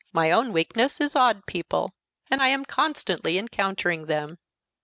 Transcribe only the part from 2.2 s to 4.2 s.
and I am constantly encountering